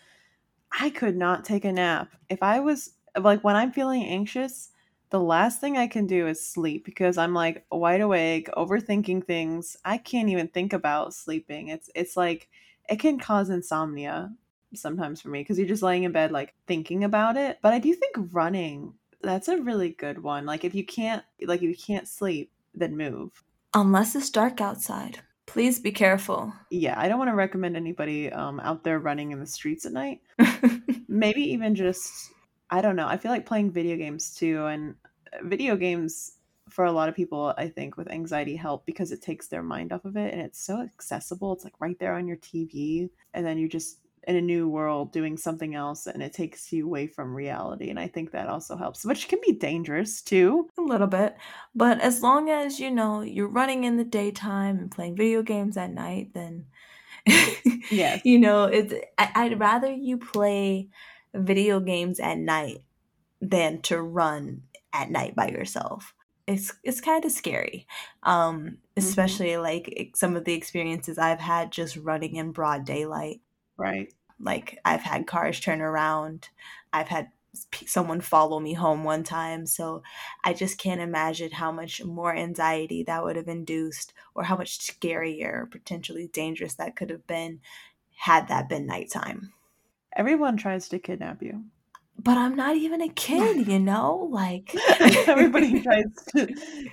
I 0.79 0.89
could 0.89 1.15
not 1.15 1.45
take 1.45 1.65
a 1.65 1.71
nap. 1.71 2.11
If 2.29 2.43
I 2.43 2.59
was 2.59 2.91
like 3.19 3.43
when 3.43 3.55
I'm 3.55 3.71
feeling 3.71 4.03
anxious, 4.03 4.69
the 5.11 5.19
last 5.19 5.61
thing 5.61 5.77
I 5.77 5.87
can 5.87 6.07
do 6.07 6.27
is 6.27 6.45
sleep 6.45 6.85
because 6.85 7.17
I'm 7.17 7.33
like 7.33 7.65
wide 7.71 8.01
awake, 8.01 8.49
overthinking 8.57 9.25
things. 9.25 9.77
I 9.85 9.97
can't 9.97 10.29
even 10.29 10.47
think 10.47 10.73
about 10.73 11.13
sleeping. 11.13 11.69
It's 11.69 11.89
it's 11.95 12.17
like 12.17 12.49
it 12.89 12.99
can 12.99 13.19
cause 13.19 13.49
insomnia 13.49 14.33
sometimes 14.73 15.21
for 15.21 15.29
me 15.29 15.41
because 15.41 15.59
you're 15.59 15.67
just 15.67 15.83
laying 15.83 16.03
in 16.03 16.11
bed 16.11 16.31
like 16.31 16.55
thinking 16.67 17.03
about 17.03 17.37
it. 17.37 17.59
But 17.61 17.73
I 17.73 17.79
do 17.79 17.93
think 17.93 18.15
running 18.31 18.95
that's 19.23 19.47
a 19.47 19.57
really 19.57 19.89
good 19.89 20.21
one. 20.21 20.45
Like 20.45 20.63
if 20.63 20.75
you 20.75 20.85
can't 20.85 21.23
like 21.41 21.61
if 21.61 21.69
you 21.69 21.75
can't 21.75 22.07
sleep, 22.07 22.51
then 22.75 22.95
move. 22.95 23.43
Unless 23.73 24.15
it's 24.15 24.29
dark 24.29 24.61
outside. 24.61 25.19
Please 25.45 25.79
be 25.79 25.91
careful. 25.91 26.53
Yeah, 26.69 26.99
I 26.99 27.07
don't 27.07 27.17
want 27.17 27.31
to 27.31 27.35
recommend 27.35 27.75
anybody 27.75 28.31
um 28.31 28.59
out 28.59 28.83
there 28.83 28.99
running 28.99 29.31
in 29.31 29.39
the 29.39 29.47
streets 29.47 29.85
at 29.85 29.93
night. 29.93 30.21
Maybe 31.07 31.41
even 31.41 31.73
just 31.73 32.31
I 32.69 32.81
don't 32.81 32.95
know. 32.95 33.07
I 33.07 33.17
feel 33.17 33.31
like 33.31 33.45
playing 33.45 33.71
video 33.71 33.97
games 33.97 34.35
too 34.35 34.65
and 34.65 34.95
uh, 35.33 35.37
video 35.43 35.75
games 35.75 36.37
for 36.69 36.85
a 36.85 36.91
lot 36.91 37.09
of 37.09 37.15
people 37.15 37.53
I 37.57 37.67
think 37.67 37.97
with 37.97 38.09
anxiety 38.09 38.55
help 38.55 38.85
because 38.85 39.11
it 39.11 39.21
takes 39.21 39.47
their 39.47 39.63
mind 39.63 39.91
off 39.91 40.05
of 40.05 40.17
it 40.17 40.33
and 40.33 40.41
it's 40.41 40.63
so 40.63 40.81
accessible. 40.81 41.53
It's 41.53 41.63
like 41.63 41.79
right 41.79 41.97
there 41.99 42.13
on 42.13 42.27
your 42.27 42.37
TV 42.37 43.09
and 43.33 43.45
then 43.45 43.57
you 43.57 43.69
just 43.69 43.99
in 44.27 44.35
a 44.35 44.41
new 44.41 44.67
world 44.67 45.11
doing 45.11 45.37
something 45.37 45.75
else 45.75 46.07
and 46.07 46.21
it 46.21 46.33
takes 46.33 46.71
you 46.71 46.85
away 46.85 47.07
from 47.07 47.35
reality 47.35 47.89
and 47.89 47.99
i 47.99 48.07
think 48.07 48.31
that 48.31 48.47
also 48.47 48.75
helps 48.75 49.05
which 49.05 49.27
can 49.27 49.39
be 49.45 49.53
dangerous 49.53 50.21
too 50.21 50.69
a 50.77 50.81
little 50.81 51.07
bit 51.07 51.35
but 51.75 51.99
as 52.01 52.21
long 52.21 52.49
as 52.49 52.79
you 52.79 52.89
know 52.89 53.21
you're 53.21 53.47
running 53.47 53.83
in 53.83 53.97
the 53.97 54.03
daytime 54.03 54.77
and 54.77 54.91
playing 54.91 55.15
video 55.15 55.41
games 55.41 55.77
at 55.77 55.91
night 55.91 56.29
then 56.33 56.65
yeah 57.91 58.19
you 58.23 58.37
know 58.37 58.65
it's 58.65 58.93
I, 59.17 59.31
i'd 59.35 59.59
rather 59.59 59.91
you 59.91 60.17
play 60.17 60.89
video 61.33 61.79
games 61.79 62.19
at 62.19 62.37
night 62.37 62.83
than 63.41 63.81
to 63.83 64.01
run 64.01 64.63
at 64.93 65.09
night 65.09 65.35
by 65.35 65.47
yourself 65.47 66.13
it's 66.47 66.73
it's 66.83 67.01
kind 67.01 67.23
of 67.23 67.31
scary 67.31 67.87
um 68.23 68.59
mm-hmm. 68.59 68.75
especially 68.97 69.49
mm-hmm. 69.49 69.63
like 69.63 70.11
some 70.15 70.35
of 70.35 70.45
the 70.45 70.53
experiences 70.53 71.17
i've 71.17 71.39
had 71.39 71.71
just 71.71 71.95
running 71.97 72.35
in 72.35 72.51
broad 72.51 72.85
daylight 72.85 73.39
Right. 73.83 74.13
Like 74.39 74.79
I've 74.85 75.01
had 75.01 75.27
cars 75.27 75.59
turn 75.59 75.81
around. 75.81 76.49
I've 76.93 77.09
had 77.09 77.29
someone 77.85 78.21
follow 78.21 78.59
me 78.59 78.73
home 78.73 79.03
one 79.03 79.23
time. 79.23 79.65
So 79.65 80.01
I 80.43 80.53
just 80.53 80.77
can't 80.77 81.01
imagine 81.01 81.51
how 81.51 81.71
much 81.71 82.03
more 82.03 82.35
anxiety 82.35 83.03
that 83.03 83.23
would 83.23 83.35
have 83.35 83.47
induced 83.47 84.13
or 84.35 84.43
how 84.43 84.57
much 84.57 84.79
scarier, 84.79 85.69
potentially 85.69 86.27
dangerous 86.27 86.75
that 86.75 86.95
could 86.95 87.09
have 87.09 87.27
been 87.27 87.59
had 88.15 88.47
that 88.47 88.69
been 88.69 88.85
nighttime. 88.85 89.51
Everyone 90.15 90.57
tries 90.57 90.87
to 90.89 90.99
kidnap 90.99 91.43
you. 91.43 91.65
But 92.17 92.37
I'm 92.37 92.55
not 92.55 92.75
even 92.77 93.01
a 93.01 93.09
kid, 93.09 93.67
you 93.67 93.79
know? 93.91 94.29
Like 94.31 94.73
everybody 95.27 95.81
tries 95.83 96.05
to, 96.35 96.47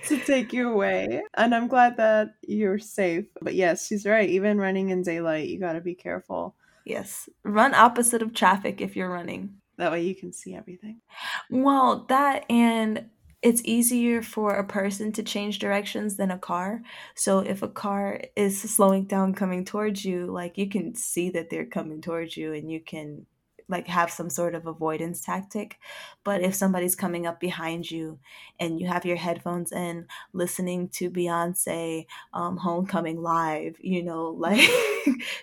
to 0.07 0.17
take 0.25 0.51
you 0.51 0.69
away. 0.69 1.21
And 1.35 1.55
I'm 1.55 1.67
glad 1.67 1.97
that 1.97 2.35
you're 2.41 2.79
safe. 2.79 3.25
But 3.41 3.55
yes, 3.55 3.87
she's 3.87 4.05
right. 4.05 4.29
Even 4.29 4.57
running 4.57 4.89
in 4.89 5.03
daylight, 5.03 5.47
you 5.47 5.59
got 5.59 5.73
to 5.73 5.81
be 5.81 5.95
careful. 5.95 6.55
Yes. 6.85 7.29
Run 7.43 7.73
opposite 7.73 8.21
of 8.21 8.33
traffic 8.33 8.81
if 8.81 8.95
you're 8.95 9.11
running. 9.11 9.55
That 9.77 9.91
way 9.91 10.03
you 10.03 10.15
can 10.15 10.33
see 10.33 10.55
everything. 10.55 11.01
Well, 11.49 12.05
that 12.09 12.45
and 12.49 13.09
it's 13.41 13.61
easier 13.65 14.21
for 14.21 14.53
a 14.55 14.63
person 14.63 15.11
to 15.13 15.23
change 15.23 15.57
directions 15.57 16.17
than 16.17 16.29
a 16.29 16.37
car. 16.37 16.81
So 17.15 17.39
if 17.39 17.63
a 17.63 17.67
car 17.67 18.21
is 18.35 18.61
slowing 18.61 19.05
down 19.05 19.33
coming 19.33 19.65
towards 19.65 20.05
you, 20.05 20.27
like 20.27 20.57
you 20.57 20.69
can 20.69 20.93
see 20.93 21.31
that 21.31 21.49
they're 21.49 21.65
coming 21.65 22.01
towards 22.01 22.37
you 22.37 22.53
and 22.53 22.69
you 22.69 22.79
can 22.79 23.25
like 23.71 23.87
have 23.87 24.11
some 24.11 24.29
sort 24.29 24.53
of 24.53 24.67
avoidance 24.67 25.21
tactic. 25.21 25.79
But 26.23 26.41
if 26.41 26.53
somebody's 26.53 26.95
coming 26.95 27.25
up 27.25 27.39
behind 27.39 27.89
you 27.89 28.19
and 28.59 28.79
you 28.79 28.87
have 28.87 29.05
your 29.05 29.15
headphones 29.15 29.71
in, 29.71 30.05
listening 30.33 30.89
to 30.89 31.09
Beyonce, 31.09 32.05
um, 32.33 32.57
Homecoming 32.57 33.21
Live, 33.21 33.77
you 33.79 34.03
know, 34.03 34.29
like 34.37 34.69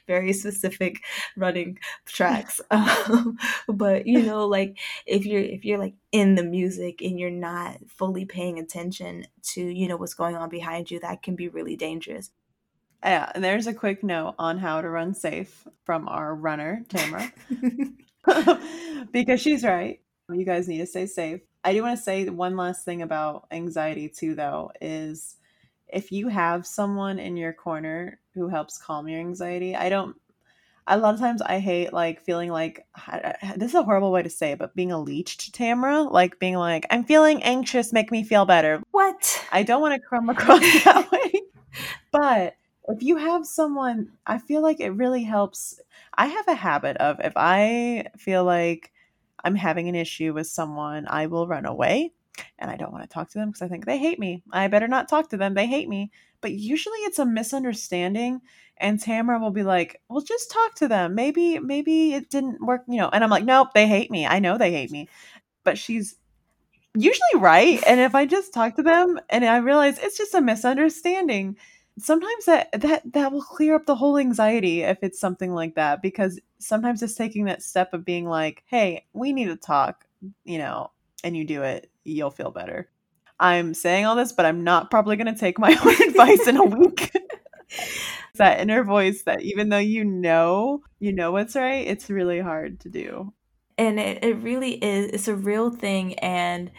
very 0.06 0.32
specific 0.32 1.00
running 1.37 1.78
tracks. 2.06 2.61
Um, 2.70 3.38
but 3.66 4.06
you 4.06 4.23
know, 4.23 4.47
like 4.47 4.78
if 5.06 5.25
you're 5.25 5.40
if 5.40 5.64
you're 5.64 5.78
like 5.78 5.94
in 6.12 6.35
the 6.35 6.42
music 6.42 7.00
and 7.02 7.18
you're 7.18 7.30
not 7.30 7.78
fully 7.88 8.25
paying 8.25 8.58
attention 8.58 9.26
to 9.42 9.62
you 9.62 9.88
know 9.88 9.97
what's 9.97 10.14
going 10.14 10.37
on 10.37 10.49
behind 10.49 10.90
you, 10.90 11.00
that 11.00 11.23
can 11.23 11.35
be 11.35 11.49
really 11.49 11.76
dangerous. 11.76 12.30
Yeah, 13.02 13.30
and 13.35 13.44
there's 13.44 13.66
a 13.66 13.75
quick 13.75 14.02
note 14.02 14.35
on 14.38 14.58
how 14.58 14.80
to 14.80 14.88
run 14.88 15.14
safe 15.14 15.66
from 15.85 16.08
our 16.08 16.35
runner, 16.35 16.85
Tamara. 16.88 17.32
because 19.12 19.40
she's 19.40 19.64
right. 19.64 20.00
You 20.32 20.44
guys 20.44 20.68
need 20.68 20.78
to 20.78 20.87
stay 20.87 21.06
safe. 21.06 21.40
I 21.64 21.73
do 21.73 21.82
want 21.82 21.97
to 21.99 22.02
say 22.02 22.28
one 22.28 22.56
last 22.56 22.85
thing 22.85 23.02
about 23.02 23.47
anxiety, 23.50 24.08
too, 24.08 24.35
though, 24.35 24.70
is 24.80 25.37
if 25.88 26.12
you 26.12 26.28
have 26.28 26.66
someone 26.66 27.18
in 27.18 27.37
your 27.37 27.52
corner 27.52 28.20
who 28.35 28.49
helps 28.49 28.78
calm 28.78 29.08
your 29.08 29.20
anxiety, 29.20 29.75
I 29.75 29.88
don't. 29.88 30.16
A 30.90 30.97
lot 30.97 31.12
of 31.12 31.20
times 31.20 31.42
I 31.42 31.58
hate 31.58 31.92
like 31.92 32.23
feeling 32.23 32.50
like 32.50 32.87
this 33.56 33.70
is 33.70 33.75
a 33.75 33.82
horrible 33.82 34.11
way 34.11 34.23
to 34.23 34.30
say 34.30 34.52
it, 34.52 34.58
but 34.58 34.75
being 34.75 34.90
a 34.90 34.99
leech 34.99 35.37
to 35.38 35.52
Tamara, 35.52 36.02
like 36.02 36.38
being 36.38 36.54
like, 36.56 36.87
I'm 36.90 37.04
feeling 37.04 37.42
anxious, 37.42 37.92
make 37.92 38.11
me 38.11 38.23
feel 38.25 38.47
better. 38.47 38.82
What? 38.92 39.47
I 39.52 39.64
don't 39.64 39.82
want 39.82 40.00
to 40.00 40.08
come 40.08 40.30
across 40.30 40.61
that 40.85 41.11
way. 41.12 41.42
But 42.11 42.54
if 42.88 43.02
you 43.02 43.16
have 43.16 43.47
someone, 43.47 44.12
I 44.26 44.38
feel 44.38 44.62
like 44.62 44.80
it 44.80 44.90
really 44.90 45.23
helps. 45.25 45.80
I 46.16 46.26
have 46.26 46.49
a 46.49 46.54
habit 46.54 46.97
of 46.99 47.21
if 47.21 47.33
I 47.37 48.07
feel 48.16 48.45
like 48.45 48.92
I'm 49.45 49.54
having 49.54 49.88
an 49.88 49.95
issue 49.95 50.33
with 50.33 50.47
someone, 50.47 51.07
I 51.09 51.26
will 51.26 51.47
run 51.47 51.66
away 51.66 52.12
and 52.59 52.71
I 52.71 52.76
don't 52.76 52.92
want 52.92 53.04
to 53.04 53.09
talk 53.12 53.30
to 53.30 53.38
them 53.38 53.49
because 53.50 53.62
I 53.62 53.68
think 53.68 53.85
they 53.85 53.99
hate 53.99 54.18
me. 54.18 54.42
I 54.52 54.68
better 54.68 54.88
not 54.88 55.09
talk 55.09 55.28
to 55.30 55.37
them. 55.37 55.54
They 55.54 55.66
hate 55.66 55.88
me. 55.88 56.11
But 56.40 56.52
usually 56.52 56.99
it's 57.00 57.18
a 57.18 57.26
misunderstanding 57.26 58.40
and 58.78 59.00
Tamara 59.00 59.40
will 59.40 59.50
be 59.50 59.64
like, 59.64 60.00
"Well, 60.09 60.21
just 60.23 60.50
talk 60.50 60.75
to 60.76 60.88
them. 60.88 61.14
Maybe 61.14 61.59
maybe 61.59 62.14
it 62.14 62.30
didn't 62.30 62.64
work, 62.64 62.85
you 62.88 62.99
know." 62.99 63.09
And 63.12 63.25
I'm 63.25 63.30
like, 63.30 63.45
"Nope, 63.45 63.71
they 63.75 63.88
hate 63.88 64.11
me. 64.11 64.26
I 64.26 64.38
know 64.38 64.57
they 64.57 64.71
hate 64.73 64.90
me." 64.92 65.09
But 65.64 65.78
she's 65.78 66.16
usually 66.95 67.37
right. 67.40 67.83
And 67.87 68.00
if 68.00 68.14
I 68.14 68.26
just 68.26 68.52
talk 68.52 68.76
to 68.76 68.83
them 68.83 69.18
and 69.30 69.45
I 69.45 69.59
realize 69.59 69.99
it's 69.99 70.18
just 70.18 70.35
a 70.35 70.40
misunderstanding, 70.40 71.57
sometimes 71.99 72.45
that 72.47 72.69
that 72.73 73.12
that 73.12 73.33
will 73.33 73.43
clear 73.43 73.75
up 73.75 73.87
the 73.87 73.95
whole 73.95 74.19
anxiety 74.19 74.83
if 74.83 74.99
it's 75.02 75.21
something 75.21 75.52
like 75.52 75.75
that 75.75 76.02
because 76.02 76.40
sometimes 76.59 77.02
it's 77.02 77.14
taking 77.14 77.45
that 77.45 77.62
step 77.62 77.93
of 77.93 78.05
being 78.05 78.26
like 78.26 78.62
hey 78.67 79.05
we 79.12 79.33
need 79.33 79.47
to 79.47 79.57
talk 79.57 80.05
you 80.45 80.59
know 80.59 80.90
and 81.25 81.37
you 81.37 81.45
do 81.45 81.62
it 81.62 81.90
you'll 82.05 82.31
feel 82.31 82.50
better. 82.50 82.88
I'm 83.40 83.75
saying 83.75 84.05
all 84.05 84.17
this 84.17 84.33
but 84.33 84.47
i'm 84.47 84.64
not 84.64 84.90
probably 84.90 85.17
going 85.17 85.33
to 85.33 85.38
take 85.38 85.59
my 85.59 85.76
own 85.85 86.09
advice 86.09 86.47
in 86.47 86.57
a 86.57 86.64
week. 86.64 87.12
That 88.35 88.61
inner 88.61 88.85
voice 88.85 89.25
that 89.25 89.43
even 89.43 89.69
though 89.69 89.78
you 89.78 90.05
know 90.05 90.83
you 91.00 91.12
know 91.12 91.33
what's 91.33 91.57
right 91.57 91.85
it's 91.85 92.09
really 92.09 92.38
hard 92.38 92.78
to 92.81 92.88
do. 92.88 93.33
And 93.76 93.99
it, 93.99 94.23
it 94.23 94.37
really 94.37 94.73
is 94.73 95.11
it's 95.11 95.28
a 95.28 95.35
real 95.35 95.71
thing 95.71 96.14
and 96.21 96.71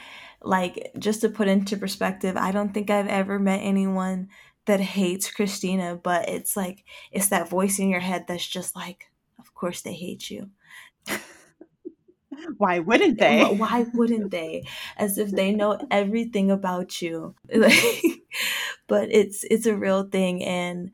like 0.42 0.92
just 0.98 1.22
to 1.22 1.30
put 1.30 1.48
into 1.48 1.78
perspective 1.78 2.38
i 2.38 2.52
don't 2.52 2.74
think 2.74 2.90
i've 2.90 3.08
ever 3.08 3.40
met 3.40 3.58
anyone 3.58 4.30
that 4.70 4.80
hates 4.80 5.32
Christina, 5.32 6.00
but 6.02 6.30
it's 6.30 6.56
like 6.56 6.86
it's 7.12 7.30
that 7.30 7.50
voice 7.50 7.80
in 7.80 7.90
your 7.90 8.00
head 8.00 8.26
that's 8.28 8.46
just 8.46 8.76
like, 8.76 9.08
of 9.40 9.56
course 9.56 9.82
they 9.82 9.94
hate 9.94 10.30
you. 10.30 10.52
Why 12.58 12.78
wouldn't 12.78 13.20
they? 13.20 13.44
Why 13.44 13.88
wouldn't 13.96 14.30
they? 14.30 14.64
As 14.96 15.18
if 15.18 15.32
they 15.32 15.56
know 15.56 15.80
everything 15.90 16.52
about 16.52 17.02
you. 17.02 17.34
but 18.88 19.10
it's 19.12 19.44
it's 19.50 19.66
a 19.66 19.76
real 19.76 20.04
thing 20.04 20.44
and 20.44 20.92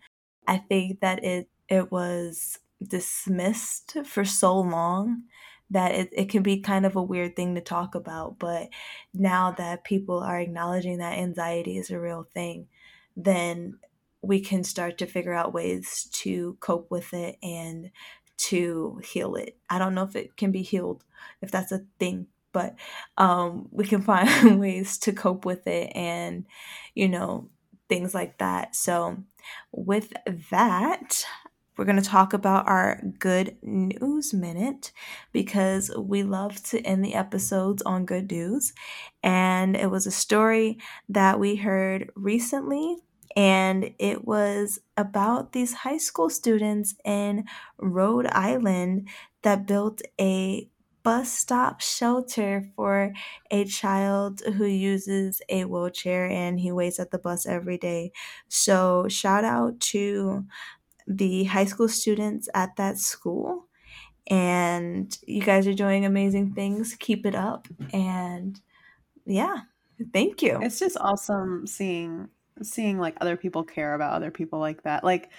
I 0.48 0.58
think 0.58 1.02
that 1.02 1.26
it 1.26 1.50
it 1.68 1.92
was 1.92 2.60
dismissed 2.82 3.98
for 4.06 4.24
so 4.24 4.58
long 4.58 5.24
that 5.70 5.92
it, 5.92 6.10
it 6.14 6.30
can 6.30 6.44
be 6.44 6.62
kind 6.62 6.86
of 6.86 6.96
a 6.96 7.04
weird 7.04 7.36
thing 7.36 7.56
to 7.56 7.62
talk 7.62 7.94
about. 7.94 8.40
But 8.40 8.70
now 9.14 9.52
that 9.52 9.84
people 9.84 10.20
are 10.20 10.40
acknowledging 10.40 11.00
that 11.00 11.18
anxiety 11.18 11.78
is 11.78 11.90
a 11.90 12.00
real 12.00 12.26
thing, 12.34 12.68
then 13.16 13.80
we 14.22 14.40
can 14.40 14.64
start 14.64 14.98
to 14.98 15.06
figure 15.06 15.34
out 15.34 15.54
ways 15.54 16.10
to 16.12 16.58
cope 16.60 16.90
with 16.90 17.14
it 17.14 17.38
and 17.44 17.92
to 18.38 19.00
heal 19.04 19.36
it. 19.36 19.58
I 19.70 19.80
don't 19.80 19.96
know 19.96 20.04
if 20.04 20.16
it 20.16 20.36
can 20.36 20.52
be 20.52 20.62
healed, 20.62 21.04
if 21.42 21.52
that's 21.52 21.72
a 21.72 21.86
thing, 22.00 22.28
but 22.52 22.76
um, 23.18 23.68
we 23.72 23.86
can 23.86 24.02
find 24.04 24.60
ways 24.60 24.98
to 25.00 25.14
cope 25.14 25.46
with 25.46 25.68
it 25.68 25.92
and, 25.96 26.46
you 26.94 27.08
know, 27.08 27.50
things 27.88 28.14
like 28.14 28.40
that. 28.40 28.76
So, 28.76 29.18
with 29.72 30.12
that, 30.50 31.24
we're 31.78 31.86
going 31.86 32.02
to 32.02 32.10
talk 32.10 32.34
about 32.34 32.68
our 32.68 33.02
good 33.20 33.58
news 33.62 34.34
minute 34.34 34.92
because 35.34 35.92
we 35.98 36.24
love 36.24 36.64
to 36.64 36.80
end 36.82 37.04
the 37.04 37.16
episodes 37.16 37.82
on 37.82 38.06
good 38.06 38.32
news. 38.32 38.74
And 39.22 39.76
it 39.76 39.92
was 39.92 40.08
a 40.08 40.12
story 40.12 40.78
that 41.10 41.40
we 41.40 41.58
heard 41.58 42.12
recently, 42.16 42.98
and 43.36 43.94
it 44.00 44.26
was 44.26 44.80
about 44.98 45.52
these 45.52 45.74
high 45.74 45.98
school 45.98 46.30
students 46.30 46.96
in 47.04 47.46
Rhode 47.78 48.28
Island 48.28 49.10
that 49.42 49.68
built 49.68 50.02
a 50.20 50.70
bus 51.04 51.32
stop 51.32 51.82
shelter 51.82 52.64
for 52.76 53.14
a 53.52 53.66
child 53.66 54.42
who 54.42 54.66
uses 54.66 55.42
a 55.50 55.66
wheelchair 55.66 56.26
and 56.28 56.60
he 56.60 56.72
waits 56.72 57.00
at 57.00 57.12
the 57.12 57.20
bus 57.20 57.46
every 57.46 57.78
day. 57.78 58.12
So, 58.48 59.08
shout 59.08 59.44
out 59.44 59.80
to 59.92 60.46
the 61.08 61.46
high 61.46 61.66
school 61.66 61.90
students 61.90 62.50
at 62.54 62.76
that 62.78 62.98
school. 62.98 63.68
And 64.28 65.18
you 65.28 65.42
guys 65.44 65.68
are 65.68 65.74
doing 65.74 66.06
amazing 66.06 66.54
things. 66.54 66.96
Keep 67.00 67.26
it 67.26 67.36
up. 67.36 67.68
And 67.94 68.60
yeah, 69.26 69.62
thank 70.14 70.42
you. 70.42 70.60
It's 70.62 70.80
just 70.80 70.98
awesome 71.00 71.68
seeing 71.68 72.30
seeing 72.62 73.00
like 73.00 73.16
other 73.22 73.38
people 73.38 73.64
care 73.64 73.94
about 73.94 74.14
other 74.14 74.32
people 74.32 74.60
like 74.60 74.84
that. 74.84 75.04
Like 75.04 75.30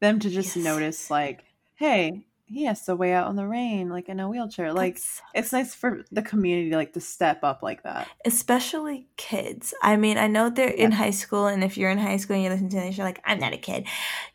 them 0.00 0.18
to 0.20 0.30
just 0.30 0.56
yes. 0.56 0.64
notice 0.64 1.10
like, 1.10 1.44
hey, 1.76 2.26
he 2.46 2.64
has 2.64 2.82
to 2.82 2.94
wait 2.94 3.12
out 3.12 3.30
in 3.30 3.36
the 3.36 3.46
rain 3.46 3.88
like 3.88 4.08
in 4.08 4.20
a 4.20 4.28
wheelchair 4.28 4.72
like 4.72 4.94
That's, 4.94 5.22
it's 5.34 5.52
nice 5.52 5.74
for 5.74 6.04
the 6.12 6.22
community 6.22 6.70
like 6.70 6.92
to 6.92 7.00
step 7.00 7.42
up 7.42 7.62
like 7.62 7.82
that. 7.82 8.08
Especially 8.24 9.08
kids. 9.16 9.74
I 9.82 9.96
mean 9.96 10.18
i 10.18 10.26
know 10.26 10.50
they're 10.50 10.74
yeah. 10.74 10.84
in 10.84 10.92
high 10.92 11.10
school 11.10 11.46
and 11.46 11.64
if 11.64 11.76
you're 11.76 11.90
in 11.90 11.98
high 11.98 12.18
school 12.18 12.36
and 12.36 12.44
you 12.44 12.50
listen 12.50 12.68
to 12.68 12.76
this 12.76 12.96
you're 12.96 13.06
like 13.06 13.20
i'm 13.24 13.38
not 13.38 13.52
a 13.52 13.58
kid. 13.58 13.86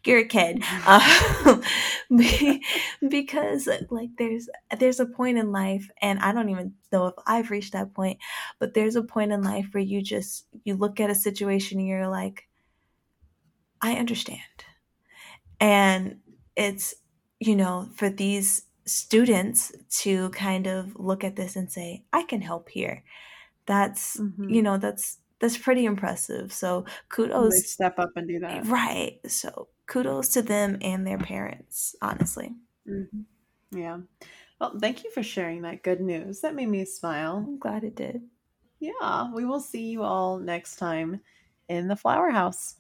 You're 0.06 0.20
a 0.20 0.26
kid. 0.26 0.64
Um, 0.90 1.62
because 3.10 3.68
like 3.90 4.10
there's 4.18 4.50
there's 4.80 5.00
a 5.00 5.06
point 5.06 5.38
in 5.38 5.52
life 5.52 5.90
and 6.02 6.20
i 6.20 6.32
don't 6.32 6.50
even 6.50 6.74
know 6.92 7.08
if 7.08 7.14
i've 7.28 7.52
reached 7.52 7.74
that 7.74 7.94
point 7.94 8.18
but 8.58 8.74
there's 8.74 8.96
a 8.96 9.04
point 9.04 9.32
in 9.32 9.44
life 9.44 9.68
where 9.72 9.84
you 9.84 10.02
just 10.02 10.46
you 10.64 10.76
look 10.76 11.00
at 11.00 11.12
a 11.12 11.16
situation 11.16 11.78
and 11.78 11.88
you're 11.88 12.08
like 12.08 12.48
i 13.82 13.94
understand. 13.94 14.40
And 15.60 16.20
it's 16.56 16.96
you 17.40 17.56
know, 17.56 17.90
for 17.96 18.10
these 18.10 18.64
students 18.86 19.72
to 19.90 20.30
kind 20.30 20.68
of 20.68 20.96
look 21.00 21.24
at 21.24 21.36
this 21.36 21.56
and 21.56 21.72
say, 21.72 22.04
I 22.12 22.24
can 22.24 22.42
help 22.42 22.70
here. 22.70 23.04
That's, 23.66 24.18
mm-hmm. 24.18 24.50
you 24.50 24.62
know, 24.62 24.78
that's 24.78 25.20
that's 25.40 25.58
pretty 25.58 25.86
impressive. 25.86 26.52
So 26.52 26.86
kudos. 27.08 27.54
They 27.54 27.60
step 27.60 27.98
up 27.98 28.12
and 28.16 28.28
do 28.28 28.40
that. 28.40 28.66
Right. 28.68 29.20
So 29.28 29.70
kudos 29.88 30.30
to 30.30 30.42
them 30.42 30.78
and 30.82 31.08
their 31.08 31.18
parents, 31.18 31.96
honestly. 32.02 32.54
Mm-hmm. 32.88 33.80
Yeah. 33.80 34.00
Well, 34.60 34.78
thank 34.80 35.04
you 35.04 35.12
for 35.12 35.24
sharing 35.24 35.62
that 35.62 35.84
good 35.84 36.02
news. 36.02 36.42
That 36.42 36.56
made 36.56 36.68
me 36.68 36.84
smile. 36.84 37.38
I'm 37.48 37.60
glad 37.60 37.86
it 37.86 37.96
did. 37.96 38.22
Yeah. 38.82 39.32
We 39.34 39.46
will 39.46 39.62
see 39.62 39.86
you 39.86 40.04
all 40.04 40.40
next 40.40 40.76
time 40.76 41.22
in 41.70 41.88
the 41.88 41.96
flower 41.96 42.32
house. 42.32 42.76